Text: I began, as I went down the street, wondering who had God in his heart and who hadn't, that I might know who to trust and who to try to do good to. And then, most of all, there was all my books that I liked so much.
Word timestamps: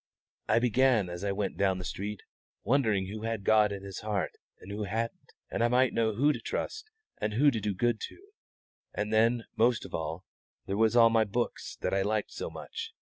I 0.47 0.57
began, 0.57 1.11
as 1.11 1.23
I 1.23 1.31
went 1.31 1.57
down 1.57 1.77
the 1.77 1.83
street, 1.85 2.23
wondering 2.63 3.05
who 3.05 3.21
had 3.21 3.43
God 3.43 3.71
in 3.71 3.83
his 3.83 3.99
heart 3.99 4.31
and 4.59 4.71
who 4.71 4.85
hadn't, 4.85 5.33
that 5.51 5.61
I 5.61 5.67
might 5.67 5.93
know 5.93 6.15
who 6.15 6.33
to 6.33 6.39
trust 6.39 6.89
and 7.19 7.33
who 7.35 7.51
to 7.51 7.59
try 7.61 7.69
to 7.69 7.69
do 7.69 7.75
good 7.75 7.99
to. 8.09 8.17
And 8.95 9.13
then, 9.13 9.43
most 9.55 9.85
of 9.85 9.93
all, 9.93 10.25
there 10.65 10.75
was 10.75 10.95
all 10.95 11.11
my 11.11 11.23
books 11.23 11.77
that 11.81 11.93
I 11.93 12.01
liked 12.01 12.31
so 12.31 12.49
much. 12.49 12.93